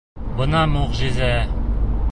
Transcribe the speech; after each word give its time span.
—Бына 0.39 0.63
мөғжизә! 0.71 1.31